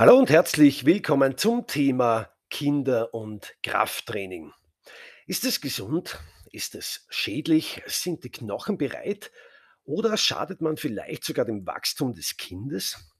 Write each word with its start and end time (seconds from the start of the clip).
Hallo 0.00 0.16
und 0.16 0.30
herzlich 0.30 0.86
willkommen 0.86 1.36
zum 1.36 1.66
Thema 1.66 2.30
Kinder- 2.48 3.12
und 3.12 3.54
Krafttraining. 3.62 4.50
Ist 5.26 5.44
es 5.44 5.60
gesund? 5.60 6.18
Ist 6.52 6.74
es 6.74 7.04
schädlich? 7.10 7.82
Sind 7.84 8.24
die 8.24 8.30
Knochen 8.30 8.78
bereit? 8.78 9.30
Oder 9.84 10.16
schadet 10.16 10.62
man 10.62 10.78
vielleicht 10.78 11.22
sogar 11.22 11.44
dem 11.44 11.66
Wachstum 11.66 12.14
des 12.14 12.38
Kindes? 12.38 13.12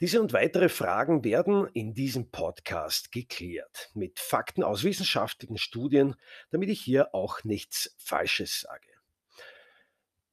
Diese 0.00 0.22
und 0.22 0.32
weitere 0.32 0.70
Fragen 0.70 1.22
werden 1.22 1.68
in 1.74 1.92
diesem 1.92 2.30
Podcast 2.30 3.12
geklärt 3.12 3.90
mit 3.92 4.20
Fakten 4.20 4.62
aus 4.62 4.84
wissenschaftlichen 4.84 5.58
Studien, 5.58 6.16
damit 6.48 6.70
ich 6.70 6.80
hier 6.80 7.14
auch 7.14 7.44
nichts 7.44 7.94
Falsches 7.98 8.60
sage. 8.62 8.88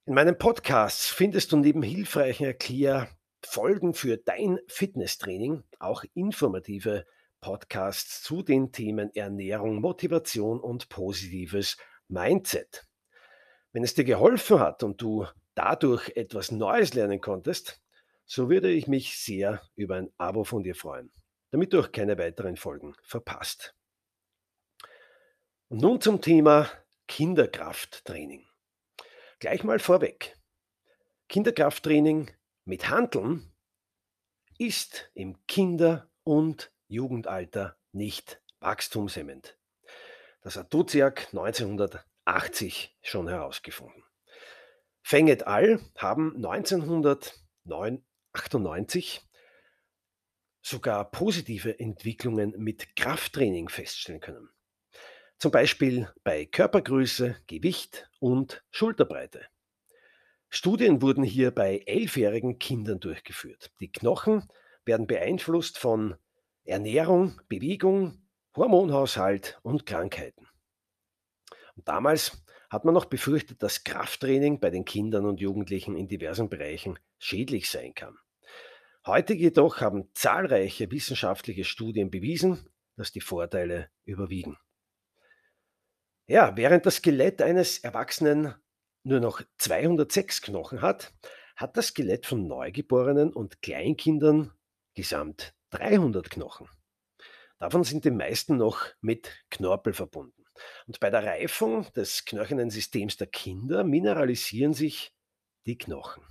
In 0.06 0.14
meinem 0.14 0.38
Podcast 0.38 1.08
findest 1.08 1.52
du 1.52 1.58
neben 1.58 1.84
hilfreichen 1.84 2.46
Erklär- 2.46 3.10
Folgen 3.50 3.94
für 3.94 4.18
dein 4.18 4.60
Fitnesstraining, 4.68 5.64
auch 5.80 6.04
informative 6.14 7.06
Podcasts 7.40 8.22
zu 8.22 8.44
den 8.44 8.74
Themen 8.74 9.10
Ernährung, 9.16 9.80
Motivation 9.80 10.60
und 10.60 10.90
positives 10.90 11.78
Mindset. 12.10 12.86
Wenn 13.72 13.84
es 13.84 13.94
dir 13.94 14.04
geholfen 14.04 14.60
hat 14.60 14.84
und 14.84 15.02
du 15.02 15.26
dadurch 15.56 16.10
etwas 16.16 16.52
Neues 16.52 16.94
lernen 16.94 17.22
konntest, 17.22 17.82
so 18.26 18.50
würde 18.50 18.70
ich 18.70 18.88
mich 18.88 19.18
sehr 19.18 19.62
über 19.76 19.96
ein 19.96 20.12
Abo 20.18 20.44
von 20.44 20.64
dir 20.64 20.76
freuen, 20.76 21.12
damit 21.52 21.72
du 21.72 21.80
auch 21.80 21.92
keine 21.92 22.18
weiteren 22.18 22.58
Folgen 22.58 22.96
verpasst. 23.02 23.74
Und 25.70 25.82
nun 25.82 26.02
zum 26.02 26.22
Thema 26.22 26.70
Kinderkrafttraining. 27.08 28.46
Gleich 29.40 29.64
mal 29.64 29.80
vorweg. 29.80 30.38
Kinderkrafttraining 31.30 32.30
mit 32.68 32.90
Handeln 32.90 33.52
ist 34.58 35.10
im 35.14 35.38
Kinder- 35.48 36.12
und 36.24 36.74
Jugendalter 36.90 37.78
nicht 37.94 38.42
wachstumshemmend. 38.60 39.58
Das 40.42 40.58
hat 40.58 40.74
Duziak 40.74 41.28
1980 41.28 42.98
schon 43.02 43.30
herausgefunden. 43.30 44.04
Feng 45.02 45.30
et 45.30 45.48
al. 45.48 45.80
haben 45.96 46.36
1998 46.36 49.22
sogar 50.62 51.10
positive 51.10 51.80
Entwicklungen 51.80 52.54
mit 52.58 52.98
Krafttraining 52.98 53.70
feststellen 53.70 54.20
können. 54.20 54.50
Zum 55.40 55.52
Beispiel 55.52 56.14
bei 56.26 56.46
Körpergröße, 56.46 57.38
Gewicht 57.48 58.10
und 58.20 58.62
Schulterbreite. 58.72 59.48
Studien 60.50 61.02
wurden 61.02 61.24
hier 61.24 61.52
bei 61.52 61.84
elfjährigen 61.86 62.60
Kindern 62.60 63.00
durchgeführt. 63.00 63.72
Die 63.80 63.92
Knochen 63.92 64.48
werden 64.86 65.08
beeinflusst 65.08 65.78
von 65.78 66.16
Ernährung, 66.64 67.42
Bewegung, 67.50 68.28
Hormonhaushalt 68.56 69.60
und 69.62 69.86
Krankheiten. 69.86 70.48
Und 71.76 71.88
damals 71.88 72.44
hat 72.70 72.86
man 72.86 72.94
noch 72.94 73.06
befürchtet, 73.06 73.62
dass 73.62 73.84
Krafttraining 73.84 74.60
bei 74.60 74.70
den 74.70 74.86
Kindern 74.86 75.26
und 75.26 75.40
Jugendlichen 75.40 75.96
in 75.96 76.08
diversen 76.08 76.50
Bereichen 76.50 76.98
schädlich 77.20 77.70
sein 77.70 77.94
kann. 77.94 78.18
Heute 79.06 79.34
jedoch 79.34 79.80
haben 79.80 80.10
zahlreiche 80.14 80.92
wissenschaftliche 80.92 81.64
Studien 81.64 82.10
bewiesen, 82.10 82.70
dass 82.98 83.12
die 83.12 83.22
Vorteile 83.22 83.90
überwiegen. 84.04 84.58
Ja, 86.26 86.58
während 86.58 86.86
das 86.86 86.96
Skelett 86.96 87.42
eines 87.42 87.80
Erwachsenen 87.80 88.54
nur 89.08 89.20
noch 89.20 89.42
206 89.58 90.42
Knochen 90.42 90.82
hat, 90.82 91.14
hat 91.56 91.78
das 91.78 91.88
Skelett 91.88 92.26
von 92.26 92.48
Neugeborenen 92.48 93.34
und 93.34 93.62
Kleinkindern 93.62 94.52
gesamt 94.94 95.54
300 95.72 96.30
Knochen. 96.30 96.68
Davon 97.60 97.84
sind 97.84 98.06
die 98.06 98.12
meisten 98.12 98.58
noch 98.58 98.86
mit 99.02 99.32
Knorpel 99.50 99.94
verbunden. 99.94 100.46
Und 100.86 101.00
bei 101.00 101.10
der 101.10 101.24
Reifung 101.24 101.92
des 101.94 102.26
knöchernen 102.26 102.70
Systems 102.70 103.18
der 103.18 103.28
Kinder 103.28 103.84
mineralisieren 103.84 104.74
sich 104.74 105.14
die 105.66 105.78
Knochen. 105.78 106.24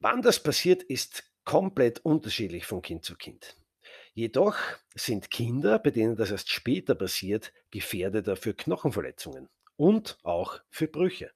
Wann 0.00 0.22
das 0.22 0.42
passiert, 0.42 0.82
ist 0.82 1.24
komplett 1.44 2.00
unterschiedlich 2.00 2.66
von 2.66 2.82
Kind 2.82 3.04
zu 3.04 3.16
Kind. 3.16 3.56
Jedoch 4.12 4.56
sind 4.94 5.30
Kinder, 5.30 5.78
bei 5.78 5.90
denen 5.90 6.16
das 6.16 6.30
erst 6.30 6.50
später 6.50 6.94
passiert, 6.94 7.52
gefährdeter 7.70 8.36
für 8.36 8.54
Knochenverletzungen 8.54 9.48
und 9.76 10.18
auch 10.22 10.60
für 10.70 10.86
Brüche. 10.86 11.32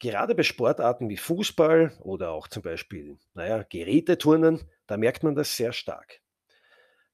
Gerade 0.00 0.34
bei 0.34 0.44
Sportarten 0.44 1.10
wie 1.10 1.18
Fußball 1.18 1.92
oder 2.00 2.30
auch 2.30 2.48
zum 2.48 2.62
Beispiel, 2.62 3.18
naja, 3.34 3.64
Geräteturnen, 3.68 4.66
da 4.86 4.96
merkt 4.96 5.22
man 5.22 5.34
das 5.34 5.54
sehr 5.54 5.74
stark. 5.74 6.22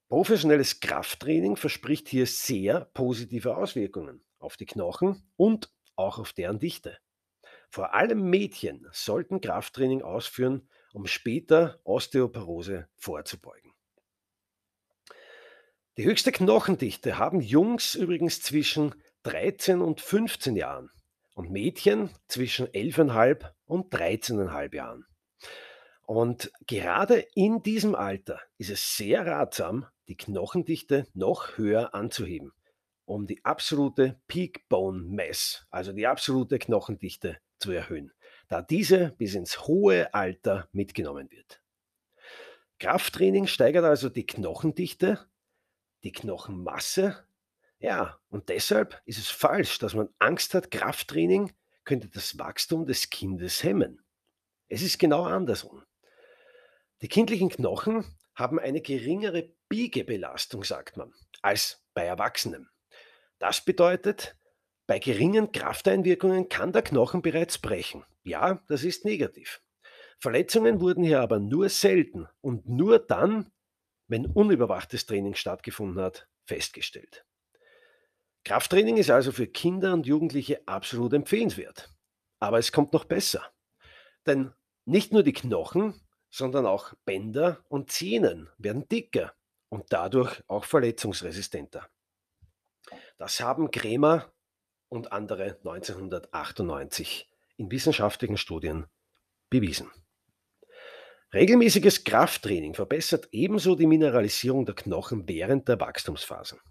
Professionelles 0.07 0.79
Krafttraining 0.79 1.57
verspricht 1.57 2.07
hier 2.07 2.25
sehr 2.25 2.85
positive 2.93 3.57
Auswirkungen 3.57 4.23
auf 4.39 4.55
die 4.55 4.65
Knochen 4.65 5.29
und 5.35 5.69
auch 5.97 6.17
auf 6.17 6.31
deren 6.31 6.59
Dichte. 6.59 6.97
Vor 7.69 7.93
allem 7.93 8.29
Mädchen 8.29 8.87
sollten 8.93 9.41
Krafttraining 9.41 10.01
ausführen, 10.01 10.69
um 10.93 11.07
später 11.07 11.81
Osteoporose 11.83 12.87
vorzubeugen. 12.95 13.73
Die 15.97 16.05
höchste 16.05 16.31
Knochendichte 16.31 17.17
haben 17.17 17.41
Jungs 17.41 17.95
übrigens 17.95 18.41
zwischen 18.41 18.95
13 19.23 19.81
und 19.81 19.99
15 19.99 20.55
Jahren 20.55 20.89
und 21.37 21.51
Mädchen 21.51 22.09
zwischen 22.27 22.65
11,5 22.65 23.51
und 23.65 23.93
13,5 23.93 24.75
Jahren. 24.75 25.05
Und 26.01 26.51
gerade 26.65 27.27
in 27.35 27.61
diesem 27.61 27.93
Alter 27.93 28.41
ist 28.57 28.71
es 28.71 28.97
sehr 28.97 29.27
ratsam, 29.27 29.85
die 30.07 30.17
Knochendichte 30.17 31.05
noch 31.13 31.57
höher 31.57 31.93
anzuheben, 31.93 32.53
um 33.05 33.27
die 33.27 33.45
absolute 33.45 34.19
Peak 34.27 34.67
Bone 34.67 35.03
Mass, 35.03 35.67
also 35.69 35.93
die 35.93 36.07
absolute 36.07 36.57
Knochendichte 36.57 37.37
zu 37.59 37.71
erhöhen, 37.71 38.11
da 38.47 38.63
diese 38.63 39.11
bis 39.19 39.35
ins 39.35 39.67
hohe 39.67 40.11
Alter 40.15 40.67
mitgenommen 40.71 41.29
wird. 41.29 41.61
Krafttraining 42.79 43.45
steigert 43.45 43.85
also 43.85 44.09
die 44.09 44.25
Knochendichte, 44.25 45.19
die 46.03 46.13
Knochenmasse 46.13 47.26
ja, 47.79 48.19
und 48.29 48.49
deshalb 48.49 49.01
ist 49.05 49.19
es 49.19 49.27
falsch, 49.27 49.79
dass 49.79 49.93
man 49.93 50.09
Angst 50.19 50.53
hat, 50.53 50.71
Krafttraining 50.71 51.53
könnte 51.83 52.09
das 52.09 52.37
Wachstum 52.39 52.85
des 52.85 53.09
Kindes 53.09 53.63
hemmen. 53.63 54.03
Es 54.67 54.81
ist 54.81 54.99
genau 54.99 55.23
andersrum. 55.23 55.83
Die 57.01 57.07
kindlichen 57.07 57.49
Knochen 57.49 58.05
haben 58.35 58.59
eine 58.59 58.81
geringere 58.81 59.53
Biegebelastung, 59.69 60.63
sagt 60.63 60.97
man, 60.97 61.13
als 61.41 61.83
bei 61.93 62.03
Erwachsenen. 62.03 62.69
Das 63.39 63.63
bedeutet, 63.63 64.35
bei 64.87 64.99
geringen 64.99 65.51
Krafteinwirkungen 65.51 66.49
kann 66.49 66.71
der 66.71 66.81
Knochen 66.81 67.21
bereits 67.21 67.59
brechen. 67.59 68.03
Ja, 68.23 68.63
das 68.67 68.83
ist 68.83 69.05
negativ. 69.05 69.61
Verletzungen 70.19 70.81
wurden 70.81 71.03
hier 71.03 71.21
aber 71.21 71.39
nur 71.39 71.69
selten 71.69 72.27
und 72.41 72.67
nur 72.67 72.97
dann, 72.97 73.51
wenn 74.07 74.25
unüberwachtes 74.25 75.05
Training 75.05 75.35
stattgefunden 75.35 76.01
hat, 76.01 76.27
festgestellt. 76.45 77.25
Krafttraining 78.47 78.95
ist 78.95 79.09
also 79.09 79.33
für 79.33 79.45
Kinder 79.45 79.91
und 79.91 80.07
Jugendliche 80.07 80.65
absolut 80.69 81.11
empfehlenswert. 81.11 81.93
Aber 82.39 82.57
es 82.57 82.71
kommt 82.71 82.93
noch 82.93 83.03
besser. 83.03 83.43
Denn 84.25 84.53
nicht 84.85 85.11
nur 85.11 85.21
die 85.21 85.33
Knochen, 85.33 85.99
sondern 86.29 86.65
auch 86.65 86.93
Bänder 87.03 87.65
und 87.67 87.91
Zähnen 87.91 88.47
werden 88.57 88.87
dicker 88.87 89.33
und 89.67 89.87
dadurch 89.89 90.41
auch 90.47 90.63
verletzungsresistenter. 90.63 91.89
Das 93.17 93.41
haben 93.41 93.69
Krämer 93.69 94.31
und 94.87 95.11
andere 95.11 95.57
1998 95.65 97.29
in 97.57 97.69
wissenschaftlichen 97.69 98.37
Studien 98.37 98.85
bewiesen. 99.49 99.91
Regelmäßiges 101.33 102.05
Krafttraining 102.05 102.75
verbessert 102.75 103.27
ebenso 103.33 103.75
die 103.75 103.87
Mineralisierung 103.87 104.65
der 104.65 104.75
Knochen 104.75 105.27
während 105.27 105.67
der 105.67 105.81
Wachstumsphasen. 105.81 106.61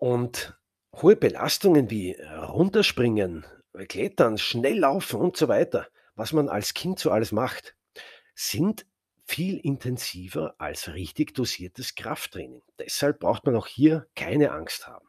Und 0.00 0.58
hohe 0.96 1.14
Belastungen 1.14 1.90
wie 1.90 2.12
Runterspringen, 2.14 3.44
Klettern, 3.86 4.38
schnell 4.38 4.78
laufen 4.78 5.20
und 5.20 5.36
so 5.36 5.46
weiter, 5.46 5.88
was 6.14 6.32
man 6.32 6.48
als 6.48 6.72
Kind 6.72 6.98
so 6.98 7.10
alles 7.10 7.32
macht, 7.32 7.76
sind 8.34 8.86
viel 9.26 9.58
intensiver 9.58 10.54
als 10.56 10.94
richtig 10.94 11.34
dosiertes 11.34 11.96
Krafttraining. 11.96 12.62
Deshalb 12.78 13.20
braucht 13.20 13.44
man 13.44 13.54
auch 13.54 13.66
hier 13.66 14.06
keine 14.16 14.52
Angst 14.52 14.86
haben. 14.86 15.06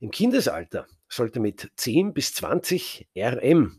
Im 0.00 0.10
Kindesalter 0.10 0.86
sollte 1.06 1.38
mit 1.38 1.70
10 1.76 2.14
bis 2.14 2.32
20 2.32 3.08
RM, 3.14 3.78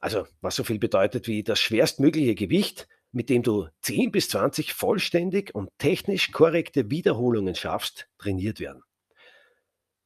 also 0.00 0.26
was 0.40 0.56
so 0.56 0.64
viel 0.64 0.80
bedeutet 0.80 1.28
wie 1.28 1.44
das 1.44 1.60
schwerstmögliche 1.60 2.34
Gewicht, 2.34 2.88
mit 3.12 3.30
dem 3.30 3.44
du 3.44 3.68
10 3.82 4.10
bis 4.10 4.28
20 4.30 4.74
vollständig 4.74 5.54
und 5.54 5.70
technisch 5.78 6.32
korrekte 6.32 6.90
Wiederholungen 6.90 7.54
schaffst, 7.54 8.08
trainiert 8.18 8.58
werden. 8.58 8.82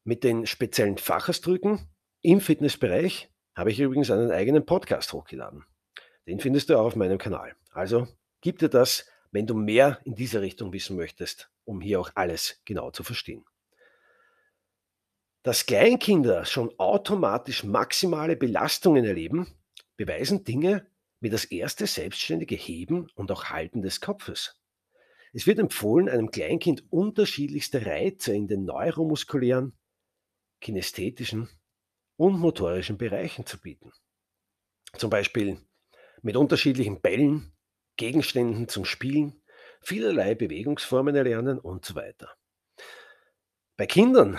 Mit 0.04 0.22
den 0.22 0.46
speziellen 0.46 0.98
Fachausdrücken 0.98 1.88
im 2.22 2.40
Fitnessbereich 2.40 3.30
habe 3.54 3.70
ich 3.70 3.80
übrigens 3.80 4.10
einen 4.10 4.30
eigenen 4.30 4.66
Podcast 4.66 5.12
hochgeladen. 5.12 5.64
Den 6.26 6.40
findest 6.40 6.68
du 6.68 6.78
auch 6.78 6.86
auf 6.86 6.96
meinem 6.96 7.18
Kanal. 7.18 7.54
Also 7.72 8.06
gib 8.40 8.58
dir 8.58 8.68
das 8.68 9.06
wenn 9.34 9.48
du 9.48 9.54
mehr 9.54 9.98
in 10.04 10.14
diese 10.14 10.40
Richtung 10.40 10.72
wissen 10.72 10.96
möchtest, 10.96 11.50
um 11.64 11.80
hier 11.80 11.98
auch 12.00 12.12
alles 12.14 12.62
genau 12.64 12.92
zu 12.92 13.02
verstehen. 13.02 13.44
Dass 15.42 15.66
Kleinkinder 15.66 16.44
schon 16.44 16.72
automatisch 16.78 17.64
maximale 17.64 18.36
Belastungen 18.36 19.04
erleben, 19.04 19.48
beweisen 19.96 20.44
Dinge 20.44 20.86
wie 21.18 21.30
das 21.30 21.46
erste 21.46 21.88
selbstständige 21.88 22.54
Heben 22.54 23.10
und 23.16 23.32
auch 23.32 23.46
Halten 23.46 23.82
des 23.82 24.00
Kopfes. 24.00 24.56
Es 25.32 25.48
wird 25.48 25.58
empfohlen, 25.58 26.08
einem 26.08 26.30
Kleinkind 26.30 26.84
unterschiedlichste 26.92 27.84
Reize 27.84 28.32
in 28.32 28.46
den 28.46 28.64
neuromuskulären, 28.64 29.72
kinästhetischen 30.60 31.48
und 32.16 32.38
motorischen 32.38 32.98
Bereichen 32.98 33.46
zu 33.46 33.60
bieten. 33.60 33.92
Zum 34.96 35.10
Beispiel 35.10 35.60
mit 36.22 36.36
unterschiedlichen 36.36 37.00
Bällen, 37.00 37.52
Gegenständen 37.96 38.68
zum 38.68 38.84
Spielen, 38.84 39.42
vielerlei 39.82 40.34
Bewegungsformen 40.34 41.14
erlernen 41.14 41.58
und 41.58 41.84
so 41.84 41.94
weiter. 41.94 42.34
Bei 43.76 43.86
Kindern 43.86 44.38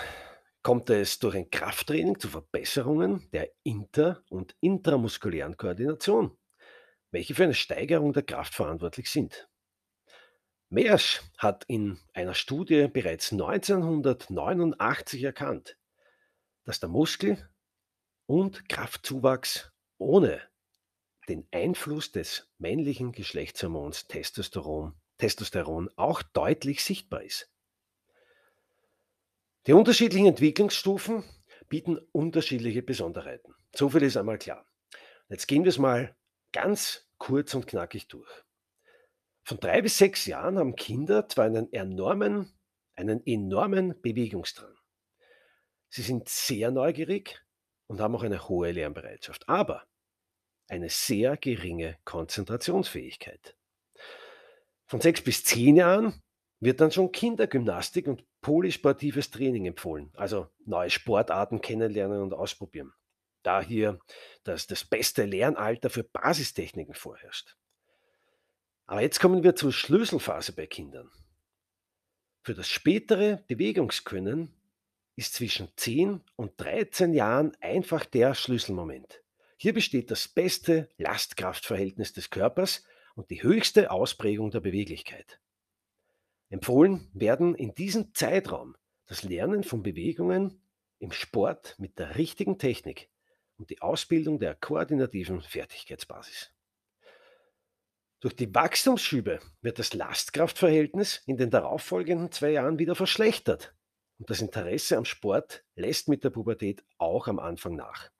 kommt 0.62 0.90
es 0.90 1.18
durch 1.20 1.36
ein 1.36 1.50
Krafttraining 1.50 2.18
zu 2.18 2.28
Verbesserungen 2.28 3.28
der 3.32 3.52
inter- 3.62 4.24
und 4.28 4.56
intramuskulären 4.60 5.56
Koordination, 5.56 6.36
welche 7.12 7.34
für 7.34 7.44
eine 7.44 7.54
Steigerung 7.54 8.12
der 8.12 8.24
Kraft 8.24 8.54
verantwortlich 8.54 9.10
sind. 9.10 9.48
Meersch 10.68 11.22
hat 11.38 11.64
in 11.68 12.00
einer 12.12 12.34
Studie 12.34 12.88
bereits 12.88 13.30
1989 13.30 15.22
erkannt, 15.22 15.78
dass 16.66 16.80
der 16.80 16.90
Muskel- 16.90 17.48
und 18.26 18.68
Kraftzuwachs 18.68 19.72
ohne 19.98 20.42
den 21.28 21.46
Einfluss 21.52 22.12
des 22.12 22.48
männlichen 22.58 23.12
Geschlechtshormons 23.12 24.08
Testosteron, 24.08 24.94
Testosteron 25.18 25.88
auch 25.96 26.22
deutlich 26.22 26.84
sichtbar 26.84 27.22
ist. 27.22 27.50
Die 29.66 29.72
unterschiedlichen 29.72 30.26
Entwicklungsstufen 30.26 31.24
bieten 31.68 31.98
unterschiedliche 32.12 32.82
Besonderheiten. 32.82 33.54
So 33.74 33.88
viel 33.88 34.02
ist 34.02 34.16
einmal 34.16 34.38
klar. 34.38 34.66
Jetzt 35.28 35.46
gehen 35.46 35.64
wir 35.64 35.70
es 35.70 35.78
mal 35.78 36.16
ganz 36.52 37.08
kurz 37.18 37.54
und 37.54 37.66
knackig 37.66 38.06
durch. 38.08 38.30
Von 39.44 39.58
drei 39.58 39.82
bis 39.82 39.98
sechs 39.98 40.26
Jahren 40.26 40.58
haben 40.58 40.76
Kinder 40.76 41.28
zwar 41.28 41.46
einen 41.46 41.72
enormen, 41.72 42.52
einen 42.94 43.24
enormen 43.26 44.00
Bewegungsdrang. 44.00 44.75
Sie 45.96 46.02
sind 46.02 46.28
sehr 46.28 46.70
neugierig 46.70 47.42
und 47.86 48.02
haben 48.02 48.14
auch 48.14 48.22
eine 48.22 48.50
hohe 48.50 48.70
Lernbereitschaft, 48.70 49.48
aber 49.48 49.86
eine 50.68 50.90
sehr 50.90 51.38
geringe 51.38 51.96
Konzentrationsfähigkeit. 52.04 53.56
Von 54.84 55.00
sechs 55.00 55.22
bis 55.22 55.42
zehn 55.42 55.74
Jahren 55.74 56.22
wird 56.60 56.82
dann 56.82 56.90
schon 56.92 57.12
Kindergymnastik 57.12 58.08
und 58.08 58.26
polysportives 58.42 59.30
Training 59.30 59.64
empfohlen, 59.64 60.10
also 60.16 60.50
neue 60.66 60.90
Sportarten 60.90 61.62
kennenlernen 61.62 62.20
und 62.20 62.34
ausprobieren. 62.34 62.92
Da 63.42 63.62
hier 63.62 63.98
das, 64.44 64.66
das 64.66 64.84
beste 64.84 65.24
Lernalter 65.24 65.88
für 65.88 66.04
Basistechniken 66.04 66.92
vorherrscht. 66.92 67.56
Aber 68.84 69.00
jetzt 69.00 69.18
kommen 69.18 69.42
wir 69.42 69.56
zur 69.56 69.72
Schlüsselphase 69.72 70.52
bei 70.52 70.66
Kindern. 70.66 71.10
Für 72.42 72.52
das 72.52 72.68
spätere 72.68 73.42
Bewegungskönnen 73.46 74.52
ist 75.16 75.34
zwischen 75.34 75.68
10 75.76 76.20
und 76.36 76.52
13 76.58 77.14
Jahren 77.14 77.56
einfach 77.60 78.04
der 78.04 78.34
Schlüsselmoment. 78.34 79.22
Hier 79.56 79.72
besteht 79.72 80.10
das 80.10 80.28
beste 80.28 80.90
Lastkraftverhältnis 80.98 82.12
des 82.12 82.28
Körpers 82.28 82.84
und 83.14 83.30
die 83.30 83.42
höchste 83.42 83.90
Ausprägung 83.90 84.50
der 84.50 84.60
Beweglichkeit. 84.60 85.40
Empfohlen 86.50 87.10
werden 87.14 87.54
in 87.54 87.74
diesem 87.74 88.14
Zeitraum 88.14 88.76
das 89.06 89.22
Lernen 89.22 89.64
von 89.64 89.82
Bewegungen 89.82 90.60
im 90.98 91.12
Sport 91.12 91.76
mit 91.78 91.98
der 91.98 92.16
richtigen 92.16 92.58
Technik 92.58 93.08
und 93.56 93.70
die 93.70 93.80
Ausbildung 93.80 94.38
der 94.38 94.54
koordinativen 94.54 95.40
Fertigkeitsbasis. 95.40 96.52
Durch 98.20 98.36
die 98.36 98.54
Wachstumsschübe 98.54 99.40
wird 99.62 99.78
das 99.78 99.94
Lastkraftverhältnis 99.94 101.22
in 101.26 101.38
den 101.38 101.50
darauffolgenden 101.50 102.32
zwei 102.32 102.50
Jahren 102.50 102.78
wieder 102.78 102.94
verschlechtert 102.94 103.75
und 104.18 104.30
das 104.30 104.40
Interesse 104.40 104.96
am 104.96 105.04
Sport 105.04 105.64
lässt 105.74 106.08
mit 106.08 106.24
der 106.24 106.30
Pubertät 106.30 106.84
auch 106.98 107.28
am 107.28 107.38
Anfang 107.38 107.76
nach. 107.76 108.10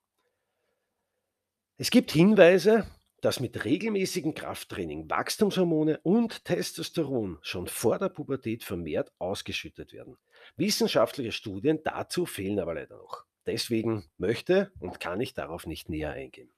Es 1.79 1.91
gibt 1.91 2.11
Hinweise, 2.11 2.87
dass 3.21 3.41
mit 3.41 3.65
regelmäßigem 3.65 4.35
Krafttraining 4.35 5.11
Wachstumshormone 5.11 6.01
und 6.03 6.45
Testosteron 6.45 7.39
schon 7.43 7.67
vor 7.67 7.99
der 7.99 8.09
Pubertät 8.09 8.63
vermehrt 8.63 9.13
ausgeschüttet 9.19 9.93
werden. 9.93 10.17
Wissenschaftliche 10.57 11.33
Studien 11.33 11.81
dazu 11.83 12.27
fehlen 12.27 12.61
aber 12.61 12.75
leider 12.75 12.97
noch. 12.97 13.25
Deswegen 13.47 14.09
möchte 14.19 14.73
und 14.81 15.01
kann 15.01 15.21
ich 15.21 15.35
darauf 15.35 15.67
nicht 15.67 15.89
näher 15.89 16.13
eingehen. 16.13 16.53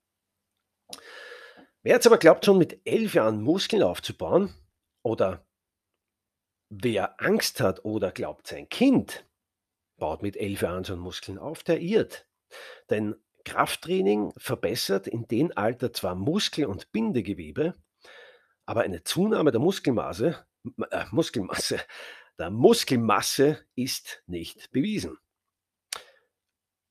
Wer 1.83 1.95
jetzt 1.95 2.07
aber 2.07 2.19
glaubt, 2.19 2.45
schon 2.45 2.59
mit 2.59 2.81
elf 2.85 3.15
Jahren 3.15 3.43
Muskeln 3.43 3.83
aufzubauen 3.83 4.55
oder 5.03 5.47
wer 6.71 7.21
Angst 7.21 7.61
hat 7.61 7.85
oder 7.85 8.11
glaubt, 8.11 8.47
sein 8.47 8.69
Kind 8.69 9.25
baut 9.99 10.23
mit 10.23 10.37
elf 10.37 10.63
Jahren 10.63 10.85
schon 10.85 10.99
Muskeln 10.99 11.39
auf, 11.39 11.63
der 11.63 11.81
irrt. 11.81 12.27
Denn 12.91 13.15
Krafttraining 13.45 14.33
verbessert 14.37 15.07
in 15.07 15.27
dem 15.27 15.53
Alter 15.55 15.93
zwar 15.93 16.15
Muskel- 16.15 16.67
und 16.67 16.93
Bindegewebe, 16.93 17.75
aber 18.67 18.83
eine 18.83 19.03
Zunahme 19.03 19.51
der 19.51 19.61
Muskelmasse, 19.61 20.45
äh, 20.91 21.05
Muskelmasse, 21.11 21.81
der 22.39 22.51
Muskelmasse 22.51 23.65
ist 23.75 24.23
nicht 24.27 24.71
bewiesen. 24.71 25.17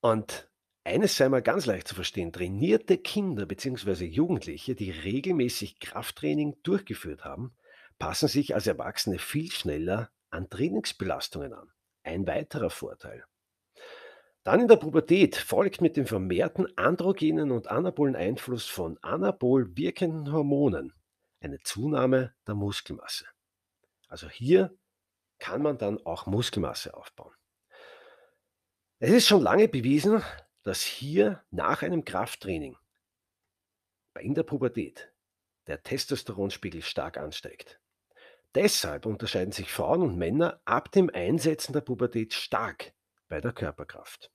Und 0.01 0.49
eines 0.83 1.17
sei 1.17 1.29
mal 1.29 1.41
ganz 1.41 1.65
leicht 1.65 1.87
zu 1.87 1.95
verstehen, 1.95 2.31
trainierte 2.31 2.97
Kinder 2.97 3.45
bzw. 3.45 4.05
Jugendliche, 4.05 4.73
die 4.73 4.91
regelmäßig 4.91 5.79
Krafttraining 5.79 6.55
durchgeführt 6.63 7.25
haben, 7.25 7.55
passen 7.99 8.27
sich 8.27 8.55
als 8.55 8.67
Erwachsene 8.67 9.19
viel 9.19 9.51
schneller 9.51 10.11
an 10.29 10.49
Trainingsbelastungen 10.49 11.53
an. 11.53 11.71
Ein 12.07 12.25
weiterer 12.25 12.69
Vorteil. 12.69 13.25
Dann 14.43 14.61
in 14.61 14.69
der 14.69 14.77
Pubertät 14.77 15.35
folgt 15.35 15.81
mit 15.81 15.97
dem 15.97 16.07
vermehrten 16.07 16.65
androgenen 16.77 17.51
und 17.51 17.67
anabolen 17.67 18.15
Einfluss 18.15 18.65
von 18.65 18.97
anabol 19.01 19.75
wirkenden 19.75 20.31
Hormonen 20.31 20.93
eine 21.41 21.59
Zunahme 21.63 22.33
der 22.47 22.55
Muskelmasse. 22.55 23.25
Also 24.07 24.29
hier 24.29 24.73
kann 25.37 25.61
man 25.61 25.77
dann 25.77 25.99
auch 26.05 26.27
Muskelmasse 26.27 26.93
aufbauen. 26.95 27.35
Es 28.99 29.11
ist 29.11 29.27
schon 29.27 29.41
lange 29.41 29.67
bewiesen, 29.67 30.23
dass 30.63 30.81
hier 30.81 31.43
nach 31.51 31.81
einem 31.81 32.05
Krafttraining 32.05 32.77
in 34.17 34.33
der 34.33 34.43
Pubertät 34.43 35.11
der 35.67 35.83
Testosteronspiegel 35.83 36.83
stark 36.83 37.17
ansteigt. 37.17 37.81
Deshalb 38.55 39.05
unterscheiden 39.05 39.51
sich 39.51 39.71
Frauen 39.71 40.01
und 40.01 40.17
Männer 40.17 40.61
ab 40.65 40.91
dem 40.91 41.09
Einsetzen 41.13 41.73
der 41.73 41.81
Pubertät 41.81 42.33
stark 42.33 42.93
bei 43.27 43.41
der 43.41 43.53
Körperkraft. 43.53 44.31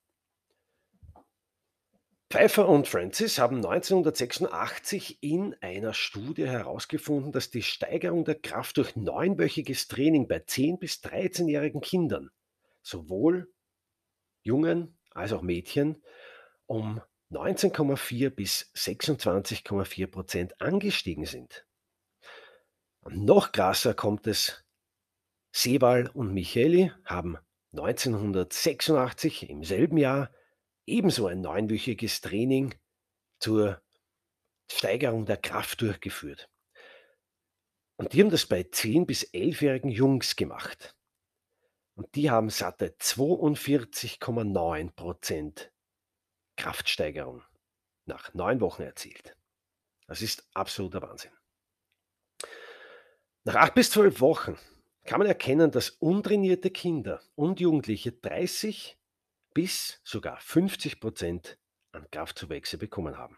Pfeiffer 2.33 2.67
und 2.67 2.87
Francis 2.87 3.37
haben 3.37 3.57
1986 3.57 5.21
in 5.21 5.55
einer 5.61 5.93
Studie 5.93 6.47
herausgefunden, 6.47 7.31
dass 7.31 7.51
die 7.51 7.61
Steigerung 7.61 8.25
der 8.25 8.39
Kraft 8.39 8.77
durch 8.77 8.95
neunwöchiges 8.95 9.87
Training 9.87 10.27
bei 10.27 10.37
10- 10.37 10.79
bis 10.79 10.95
13-jährigen 11.03 11.81
Kindern, 11.81 12.31
sowohl 12.81 13.53
Jungen 14.41 14.97
als 15.11 15.31
auch 15.31 15.43
Mädchen, 15.43 16.01
um 16.65 17.01
19,4 17.29 18.31
bis 18.31 18.71
26,4 18.75 20.07
Prozent 20.07 20.59
angestiegen 20.59 21.25
sind. 21.25 21.67
Und 23.03 23.25
noch 23.25 23.51
krasser 23.51 23.93
kommt 23.93 24.25
es, 24.27 24.63
Sewal 25.51 26.09
und 26.09 26.33
Micheli 26.33 26.91
haben 27.05 27.37
1986 27.73 29.49
im 29.49 29.63
selben 29.63 29.97
Jahr 29.97 30.31
ebenso 30.85 31.27
ein 31.27 31.41
neunwöchiges 31.41 32.21
Training 32.21 32.75
zur 33.39 33.81
Steigerung 34.71 35.25
der 35.25 35.37
Kraft 35.37 35.81
durchgeführt. 35.81 36.49
Und 37.97 38.13
die 38.13 38.21
haben 38.21 38.31
das 38.31 38.45
bei 38.45 38.61
10- 38.61 39.05
bis 39.05 39.33
11-jährigen 39.33 39.91
Jungs 39.91 40.35
gemacht. 40.35 40.95
Und 41.95 42.15
die 42.15 42.31
haben 42.31 42.49
satte 42.49 42.95
42,9% 42.99 45.69
Kraftsteigerung 46.55 47.43
nach 48.05 48.33
neun 48.33 48.61
Wochen 48.61 48.81
erzielt. 48.81 49.37
Das 50.07 50.21
ist 50.21 50.47
absoluter 50.53 51.01
Wahnsinn. 51.01 51.31
Nach 53.45 53.55
acht 53.55 53.73
bis 53.73 53.91
zwölf 53.91 54.21
Wochen 54.21 54.57
kann 55.03 55.19
man 55.19 55.27
erkennen, 55.27 55.69
dass 55.69 55.89
untrainierte 55.89 56.71
Kinder 56.71 57.21
und 57.35 57.59
Jugendliche 57.59 58.13
30 58.13 58.97
bis 59.53 59.99
sogar 60.05 60.39
50 60.39 61.01
Prozent 61.01 61.57
an 61.91 62.09
Kraftzuwächse 62.09 62.77
bekommen 62.77 63.17
haben. 63.17 63.37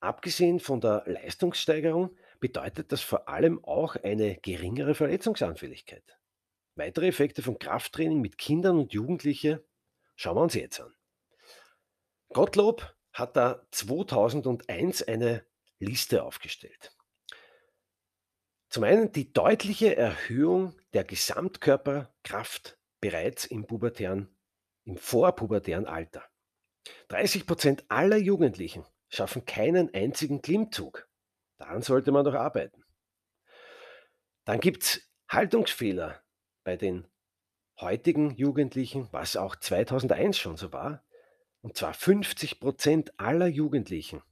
Abgesehen 0.00 0.60
von 0.60 0.80
der 0.80 1.02
Leistungssteigerung 1.04 2.16
bedeutet 2.40 2.90
das 2.90 3.02
vor 3.02 3.28
allem 3.28 3.62
auch 3.64 3.96
eine 3.96 4.36
geringere 4.36 4.94
Verletzungsanfälligkeit. 4.94 6.18
Weitere 6.74 7.08
Effekte 7.08 7.42
von 7.42 7.58
Krafttraining 7.58 8.20
mit 8.22 8.38
Kindern 8.38 8.78
und 8.78 8.94
Jugendlichen 8.94 9.60
schauen 10.16 10.36
wir 10.36 10.42
uns 10.42 10.54
jetzt 10.54 10.80
an. 10.80 10.94
Gottlob 12.32 12.96
hat 13.12 13.36
da 13.36 13.66
2001 13.72 15.02
eine 15.02 15.44
Liste 15.80 16.22
aufgestellt. 16.22 16.97
Zum 18.68 18.84
einen 18.84 19.12
die 19.12 19.32
deutliche 19.32 19.96
Erhöhung 19.96 20.74
der 20.92 21.04
Gesamtkörperkraft 21.04 22.78
bereits 23.00 23.46
im 23.46 23.66
pubertären, 23.66 24.28
im 24.84 24.98
vorpubertären 24.98 25.86
Alter. 25.86 26.24
30 27.08 27.46
Prozent 27.46 27.84
aller 27.88 28.18
Jugendlichen 28.18 28.84
schaffen 29.08 29.46
keinen 29.46 29.92
einzigen 29.94 30.42
Klimmzug. 30.42 31.08
Daran 31.56 31.82
sollte 31.82 32.12
man 32.12 32.24
doch 32.24 32.34
arbeiten. 32.34 32.84
Dann 34.44 34.60
gibt 34.60 34.82
es 34.82 35.10
Haltungsfehler 35.28 36.22
bei 36.62 36.76
den 36.76 37.06
heutigen 37.80 38.34
Jugendlichen, 38.36 39.08
was 39.12 39.36
auch 39.36 39.56
2001 39.56 40.38
schon 40.38 40.56
so 40.56 40.72
war. 40.72 41.04
Und 41.60 41.76
zwar 41.76 41.94
50 41.94 42.60
Prozent 42.60 43.18
aller 43.18 43.46
Jugendlichen 43.46 44.22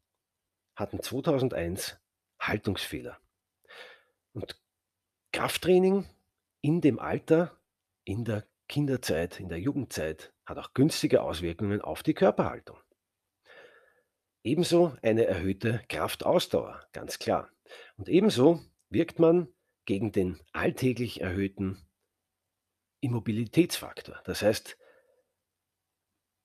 hatten 0.75 1.03
2001 1.03 1.99
Haltungsfehler. 2.39 3.19
Und 4.37 4.61
Krafttraining 5.33 6.05
in 6.61 6.83
dem 6.83 6.99
Alter, 6.99 7.59
in 8.05 8.27
der 8.27 8.47
Kinderzeit, 8.69 9.41
in 9.41 9.49
der 9.49 9.59
Jugendzeit, 9.59 10.35
hat 10.45 10.59
auch 10.59 10.75
günstige 10.75 11.23
Auswirkungen 11.23 11.81
auf 11.81 12.03
die 12.03 12.13
Körperhaltung. 12.13 12.79
Ebenso 14.45 14.95
eine 15.01 15.25
erhöhte 15.25 15.83
Kraftausdauer, 15.89 16.87
ganz 16.93 17.19
klar. 17.19 17.51
Und 17.97 18.11
ebenso 18.11 18.61
wirkt 18.91 19.19
man 19.19 19.49
gegen 19.87 20.13
den 20.13 20.39
alltäglich 20.53 21.23
erhöhten 21.23 21.89
Immobilitätsfaktor. 23.01 24.21
Das 24.27 24.43
heißt, 24.43 24.77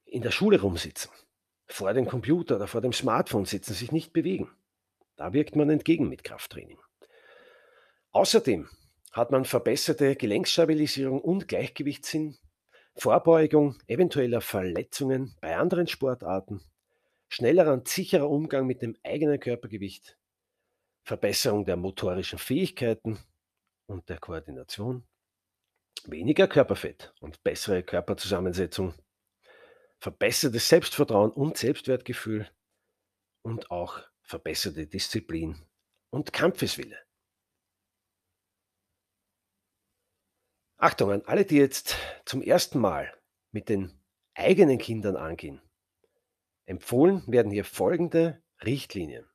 in 0.05 0.21
der 0.21 0.31
Schule 0.31 0.61
rumsitzen, 0.61 1.11
vor 1.67 1.93
dem 1.93 2.07
Computer 2.07 2.55
oder 2.55 2.67
vor 2.67 2.79
dem 2.79 2.93
Smartphone 2.93 3.45
sitzen, 3.45 3.73
sich 3.73 3.91
nicht 3.91 4.13
bewegen. 4.13 4.49
Da 5.17 5.33
wirkt 5.33 5.57
man 5.57 5.69
entgegen 5.69 6.07
mit 6.07 6.23
Krafttraining. 6.23 6.79
Außerdem 8.13 8.69
hat 9.13 9.31
man 9.31 9.45
verbesserte 9.45 10.15
Gelenkstabilisierung 10.15 11.21
und 11.21 11.47
Gleichgewichtssinn, 11.47 12.37
Vorbeugung 12.95 13.77
eventueller 13.87 14.41
Verletzungen 14.41 15.35
bei 15.39 15.55
anderen 15.55 15.87
Sportarten, 15.87 16.61
schnellerer 17.29 17.71
und 17.71 17.87
sicherer 17.87 18.29
Umgang 18.29 18.67
mit 18.67 18.81
dem 18.81 18.97
eigenen 19.03 19.39
Körpergewicht, 19.39 20.17
Verbesserung 21.03 21.63
der 21.65 21.77
motorischen 21.77 22.37
Fähigkeiten 22.37 23.17
und 23.87 24.09
der 24.09 24.19
Koordination, 24.19 25.07
weniger 26.03 26.49
Körperfett 26.49 27.13
und 27.21 27.41
bessere 27.43 27.81
Körperzusammensetzung, 27.81 28.93
verbessertes 29.99 30.67
Selbstvertrauen 30.67 31.31
und 31.31 31.57
Selbstwertgefühl 31.57 32.49
und 33.41 33.71
auch 33.71 34.01
verbesserte 34.21 34.85
Disziplin 34.85 35.55
und 36.09 36.33
Kampfeswille. 36.33 36.99
Achtung 40.81 41.11
an 41.11 41.21
alle, 41.27 41.45
die 41.45 41.57
jetzt 41.57 41.95
zum 42.25 42.41
ersten 42.41 42.79
Mal 42.79 43.13
mit 43.51 43.69
den 43.69 44.01
eigenen 44.33 44.79
Kindern 44.79 45.15
angehen. 45.15 45.61
Empfohlen 46.65 47.23
werden 47.27 47.51
hier 47.51 47.65
folgende 47.65 48.41
Richtlinien. 48.63 49.29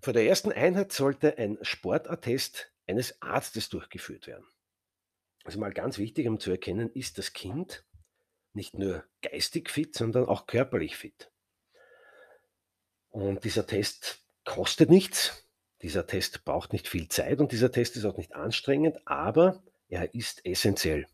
Vor 0.00 0.12
der 0.12 0.26
ersten 0.26 0.52
Einheit 0.52 0.92
sollte 0.92 1.36
ein 1.36 1.58
Sportattest 1.62 2.72
eines 2.86 3.20
Arztes 3.20 3.70
durchgeführt 3.70 4.28
werden. 4.28 4.46
Also 5.42 5.58
mal 5.58 5.72
ganz 5.72 5.98
wichtig, 5.98 6.28
um 6.28 6.38
zu 6.38 6.52
erkennen, 6.52 6.90
ist 6.92 7.18
das 7.18 7.32
Kind 7.32 7.84
nicht 8.52 8.74
nur 8.74 9.02
geistig 9.22 9.68
fit, 9.68 9.96
sondern 9.96 10.26
auch 10.26 10.46
körperlich 10.46 10.96
fit. 10.96 11.32
Und 13.08 13.42
dieser 13.42 13.66
Test 13.66 14.24
kostet 14.44 14.90
nichts, 14.90 15.44
dieser 15.82 16.06
Test 16.06 16.44
braucht 16.44 16.72
nicht 16.72 16.86
viel 16.86 17.08
Zeit 17.08 17.40
und 17.40 17.50
dieser 17.50 17.72
Test 17.72 17.96
ist 17.96 18.04
auch 18.04 18.16
nicht 18.16 18.36
anstrengend, 18.36 18.98
aber 19.06 19.64
er 19.90 20.14
ist 20.14 20.44
essentiell. 20.46 21.06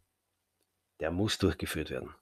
Der 1.01 1.11
muss 1.11 1.39
durchgeführt 1.39 1.91
werden. 1.91 2.15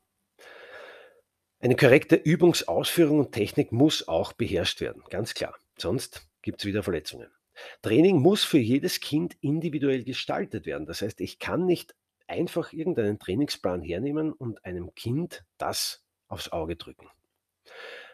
Eine 1.61 1.77
korrekte 1.77 2.17
Übungsausführung 2.17 3.21
und 3.21 3.33
Technik 3.33 3.73
muss 3.73 4.07
auch 4.09 4.33
beherrscht 4.33 4.81
werden, 4.81 5.03
ganz 5.11 5.35
klar. 5.35 5.57
Sonst 5.79 6.29
gibt 6.43 6.61
es 6.61 6.67
wieder 6.67 6.83
Verletzungen. 6.83 7.31
Training 7.83 8.19
muss 8.19 8.45
für 8.45 8.59
jedes 8.59 9.01
Kind 9.01 9.37
individuell 9.41 10.05
gestaltet 10.05 10.67
werden. 10.67 10.87
Das 10.87 11.03
heißt, 11.03 11.21
ich 11.21 11.39
kann 11.39 11.67
nicht 11.67 11.95
einfach 12.27 12.73
irgendeinen 12.73 13.19
Trainingsplan 13.19 13.83
hernehmen 13.83 14.33
und 14.33 14.65
einem 14.65 14.95
Kind 14.95 15.45
das 15.59 16.05
aufs 16.29 16.51
Auge 16.51 16.77
drücken. 16.77 17.09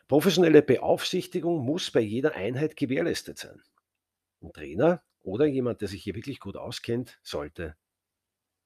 Professionelle 0.09 0.63
Beaufsichtigung 0.63 1.65
muss 1.65 1.91
bei 1.91 2.01
jeder 2.01 2.35
Einheit 2.35 2.77
gewährleistet 2.77 3.39
sein. 3.39 3.63
Ein 4.43 4.53
Trainer 4.53 5.03
oder 5.23 5.47
jemand, 5.47 5.81
der 5.81 5.89
sich 5.89 6.03
hier 6.03 6.15
wirklich 6.15 6.41
gut 6.41 6.57
auskennt, 6.57 7.19
sollte 7.23 7.77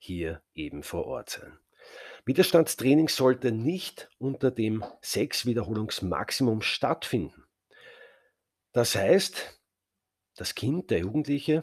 hier 0.04 0.42
eben 0.54 0.82
vor 0.82 1.06
Ort 1.06 1.30
sein. 1.30 1.58
Widerstandstraining 2.25 3.08
sollte 3.08 3.52
nicht 3.52 4.08
unter 4.18 4.50
dem 4.50 4.82
6-Wiederholungsmaximum 5.02 6.62
stattfinden. 6.62 7.44
Das 8.73 8.94
heißt, 8.94 9.61
das 10.37 10.54
Kind, 10.54 10.90
der 10.90 11.00
Jugendliche, 11.00 11.62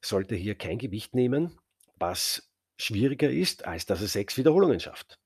sollte 0.00 0.34
hier 0.34 0.54
kein 0.54 0.78
Gewicht 0.78 1.14
nehmen, 1.14 1.58
was 1.96 2.50
schwieriger 2.78 3.30
ist, 3.30 3.66
als 3.66 3.86
dass 3.86 4.00
er 4.00 4.08
sechs 4.08 4.36
Wiederholungen 4.38 4.80
schafft. 4.80 5.18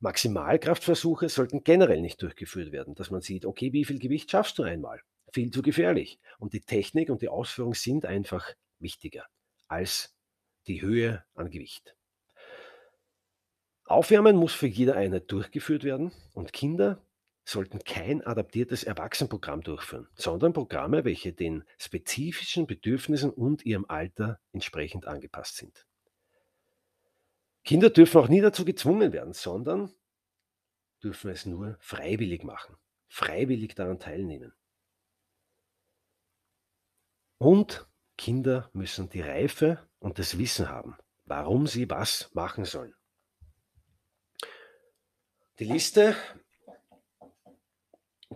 Maximalkraftversuche 0.00 1.30
sollten 1.30 1.64
generell 1.64 2.02
nicht 2.02 2.20
durchgeführt 2.20 2.70
werden, 2.70 2.94
dass 2.94 3.10
man 3.10 3.22
sieht, 3.22 3.46
okay, 3.46 3.72
wie 3.72 3.86
viel 3.86 3.98
Gewicht 3.98 4.30
schaffst 4.30 4.58
du 4.58 4.62
einmal? 4.62 5.00
Viel 5.32 5.50
zu 5.50 5.62
gefährlich. 5.62 6.20
Und 6.38 6.52
die 6.52 6.60
Technik 6.60 7.08
und 7.08 7.22
die 7.22 7.28
Ausführung 7.28 7.74
sind 7.74 8.04
einfach 8.04 8.52
wichtiger 8.78 9.26
als 9.68 10.15
die 10.66 10.82
Höhe 10.82 11.24
an 11.34 11.50
Gewicht. 11.50 11.96
Aufwärmen 13.84 14.36
muss 14.36 14.52
für 14.52 14.66
jede 14.66 14.96
Einheit 14.96 15.30
durchgeführt 15.30 15.84
werden 15.84 16.12
und 16.34 16.52
Kinder 16.52 17.00
sollten 17.44 17.78
kein 17.84 18.26
adaptiertes 18.26 18.82
Erwachsenenprogramm 18.82 19.62
durchführen, 19.62 20.08
sondern 20.14 20.52
Programme, 20.52 21.04
welche 21.04 21.32
den 21.32 21.62
spezifischen 21.78 22.66
Bedürfnissen 22.66 23.30
und 23.30 23.64
ihrem 23.64 23.84
Alter 23.86 24.40
entsprechend 24.52 25.06
angepasst 25.06 25.56
sind. 25.56 25.86
Kinder 27.62 27.90
dürfen 27.90 28.20
auch 28.20 28.28
nie 28.28 28.40
dazu 28.40 28.64
gezwungen 28.64 29.12
werden, 29.12 29.32
sondern 29.32 29.92
dürfen 31.02 31.30
es 31.30 31.46
nur 31.46 31.76
freiwillig 31.78 32.42
machen, 32.42 32.76
freiwillig 33.08 33.76
daran 33.76 34.00
teilnehmen. 34.00 34.52
Und 37.38 37.86
Kinder 38.16 38.70
müssen 38.72 39.08
die 39.08 39.20
Reife 39.20 39.86
und 40.06 40.20
das 40.20 40.38
Wissen 40.38 40.68
haben, 40.70 40.96
warum 41.24 41.66
sie 41.66 41.90
was 41.90 42.30
machen 42.32 42.64
sollen. 42.64 42.94
Die 45.58 45.64
Liste 45.64 46.14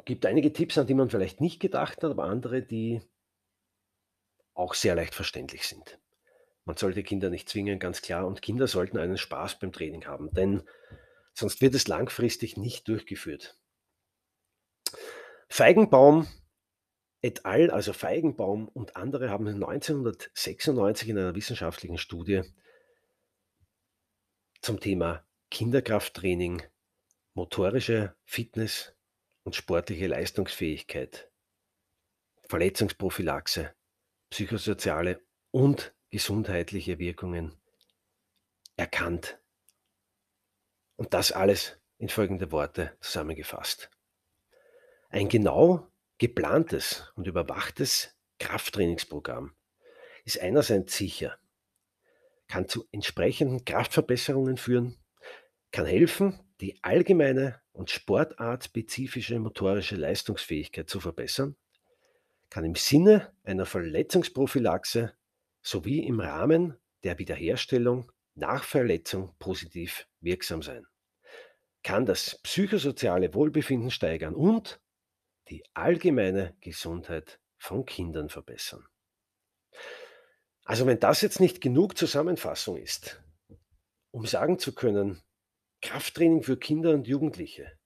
gibt 0.05 0.27
einige 0.27 0.53
Tipps, 0.53 0.79
an 0.79 0.89
die 0.89 0.95
man 0.95 1.11
vielleicht 1.11 1.41
nicht 1.41 1.61
gedacht 1.61 2.03
hat, 2.03 2.11
aber 2.11 2.25
andere, 2.25 2.61
die 2.61 3.00
auch 4.53 4.75
sehr 4.75 4.97
leicht 4.97 5.15
verständlich 5.15 5.69
sind. 5.69 6.00
Man 6.65 6.77
sollte 6.77 7.05
Kinder 7.05 7.31
nicht 7.31 7.49
zwingen, 7.49 7.79
ganz 7.79 8.03
klar, 8.03 8.27
und 8.27 8.43
Kinder 8.43 8.67
sollten 8.67 8.99
einen 8.99 9.17
Spaß 9.17 9.61
beim 9.61 9.71
Training 9.71 10.07
haben, 10.07 10.33
denn 10.33 10.65
sonst 11.35 11.61
wird 11.61 11.77
es 11.77 11.87
langfristig 11.87 12.57
nicht 12.57 12.89
durchgeführt. 12.89 13.57
Feigenbaum 15.49 16.27
et 17.23 17.45
al., 17.45 17.71
also 17.71 17.93
Feigenbaum 17.93 18.69
und 18.69 18.97
andere 18.97 19.31
haben 19.31 19.47
1996 19.47 21.09
in 21.09 21.19
einer 21.19 21.35
wissenschaftlichen 21.35 21.99
Studie 21.99 22.43
zum 24.62 24.81
Thema 24.81 25.25
Kinderkrafttraining 25.50 26.62
motorische 27.35 28.15
Fitness 28.25 28.95
und 29.43 29.57
sportliche 29.57 30.07
Leistungsfähigkeit, 30.07 31.31
Verletzungsprophylaxe, 32.49 33.75
psychosoziale 34.31 35.21
und 35.50 35.95
gesundheitliche 36.11 36.99
Wirkungen 36.99 37.57
erkannt. 38.77 39.41
Und 40.97 41.15
das 41.15 41.33
alles 41.33 41.79
in 41.99 42.09
folgende 42.09 42.53
Worte 42.53 42.97
zusammengefasst. 43.00 43.91
Ein 45.09 45.29
genau 45.29 45.91
geplantes 46.21 47.11
und 47.17 47.27
überwachtes 47.27 48.15
Krafttrainingsprogramm 48.39 49.55
ist 50.27 50.39
einerseits 50.39 50.95
sicher, 50.95 51.39
kann 52.47 52.69
zu 52.69 52.87
entsprechenden 52.93 53.65
Kraftverbesserungen 53.65 54.59
führen, 54.59 54.99
kann 55.73 55.87
helfen, 55.87 56.39
die 56.61 56.79
allgemeine 56.85 57.62
und 57.73 57.89
sportartspezifische 57.89 59.39
motorische 59.39 59.97
Leistungsfähigkeit 59.97 60.91
zu 60.91 61.00
verbessern, 61.00 61.57
kann 62.50 62.67
im 62.67 62.75
Sinne 62.75 63.33
einer 63.43 63.65
Verletzungsprophylaxe 63.65 65.15
sowie 65.62 66.00
im 66.00 66.21
Rahmen 66.21 66.77
der 67.03 67.19
Wiederherstellung 67.19 68.12
nach 68.35 68.65
Verletzung 68.65 69.35
positiv 69.39 70.07
wirksam 70.21 70.61
sein, 70.61 70.87
kann 71.83 72.05
das 72.05 72.39
psychosoziale 72.43 73.33
Wohlbefinden 73.33 73.91
steigern 73.91 74.35
und 74.35 74.83
die 75.50 75.64
allgemeine 75.75 76.57
Gesundheit 76.61 77.40
von 77.59 77.85
Kindern 77.85 78.28
verbessern. 78.28 78.87
Also 80.64 80.87
wenn 80.87 81.00
das 81.00 81.21
jetzt 81.21 81.40
nicht 81.40 81.61
genug 81.61 81.97
Zusammenfassung 81.97 82.76
ist, 82.76 83.23
um 84.12 84.26
sagen 84.26 84.59
zu 84.59 84.75
können, 84.75 85.23
Krafttraining 85.83 86.42
für 86.42 86.59
Kinder 86.59 86.90
und 86.90 87.09
Jugendliche 87.09 87.78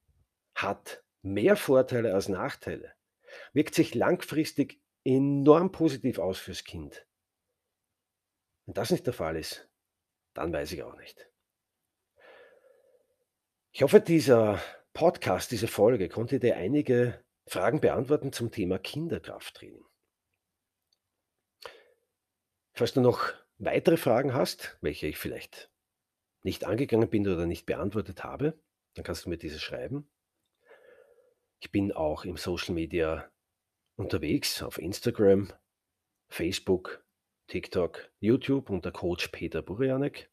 hat 0.55 1.03
mehr 1.23 1.57
Vorteile 1.57 2.15
als 2.15 2.29
Nachteile, 2.29 2.95
wirkt 3.53 3.75
sich 3.75 3.95
langfristig 3.95 4.81
enorm 5.05 5.73
positiv 5.73 6.19
aus 6.19 6.39
fürs 6.39 6.65
Kind. 6.65 7.07
Wenn 8.67 8.75
das 8.75 8.91
nicht 8.91 9.07
der 9.07 9.13
Fall 9.13 9.37
ist, 9.37 9.69
dann 10.35 10.53
weiß 10.53 10.73
ich 10.73 10.83
auch 10.83 10.97
nicht. 10.97 11.31
Ich 13.73 13.83
hoffe, 13.83 14.01
dieser 14.01 14.63
Podcast, 14.93 15.51
diese 15.51 15.69
Folge 15.69 16.09
konnte 16.09 16.39
dir 16.39 16.57
einige 16.57 17.24
Fragen 17.47 17.81
beantworten 17.81 18.33
zum 18.33 18.51
Thema 18.51 18.79
Kinderkrafttraining. 18.79 19.85
Falls 22.73 22.95
du 22.95 23.01
noch 23.01 23.33
weitere 23.59 23.97
Fragen 23.97 24.35
hast, 24.35 24.77
welche 24.81 25.07
ich 25.07 25.19
vielleicht 25.19 25.71
nicht 26.43 26.65
angegangen 26.65 27.09
bin 27.09 27.27
oder 27.29 27.47
nicht 27.47 27.67
beantwortet 27.67 28.25
habe, 28.25 28.59
dann 28.95 29.05
kannst 29.05 29.25
du 29.25 29.31
mir 29.31 29.39
diese 29.39 29.61
schreiben. 29.61 30.11
Ich 31.61 31.71
bin 31.71 31.93
auch 31.93 32.25
im 32.25 32.37
Social 32.37 32.75
Media 32.75 33.31
unterwegs, 33.97 34.63
auf 34.63 34.79
Instagram, 34.79 35.53
Facebook, 36.29 37.05
TikTok, 37.47 38.11
YouTube 38.21 38.71
unter 38.71 38.91
Coach 38.91 39.29
Peter 39.29 39.63
Burianek. 39.63 40.31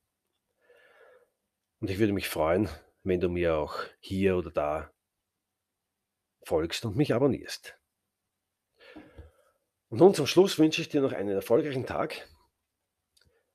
Und 1.79 1.89
ich 1.89 1.99
würde 1.99 2.13
mich 2.13 2.27
freuen, 2.27 2.69
wenn 3.03 3.19
du 3.19 3.29
mir 3.29 3.55
auch 3.55 3.79
hier 3.99 4.37
oder 4.37 4.51
da 4.51 4.93
folgst 6.43 6.85
und 6.85 6.95
mich 6.95 7.13
abonnierst. 7.13 7.77
Und 9.89 9.99
nun 9.99 10.13
zum 10.13 10.27
Schluss 10.27 10.57
wünsche 10.57 10.81
ich 10.81 10.89
dir 10.89 11.01
noch 11.01 11.11
einen 11.11 11.29
erfolgreichen 11.29 11.85
Tag 11.85 12.27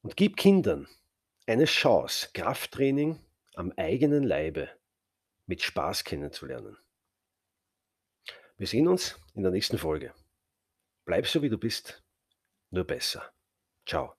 und 0.02 0.16
gib 0.16 0.36
Kindern 0.36 0.88
eine 1.46 1.64
Chance, 1.64 2.28
Krafttraining 2.34 3.20
am 3.54 3.72
eigenen 3.76 4.22
Leibe 4.22 4.68
mit 5.46 5.62
Spaß 5.62 6.04
kennenzulernen. 6.04 6.76
Wir 8.58 8.66
sehen 8.66 8.88
uns 8.88 9.18
in 9.34 9.42
der 9.42 9.52
nächsten 9.52 9.78
Folge. 9.78 10.14
Bleib 11.04 11.26
so 11.26 11.42
wie 11.42 11.48
du 11.48 11.58
bist, 11.58 12.02
nur 12.70 12.84
besser. 12.84 13.32
Ciao. 13.86 14.15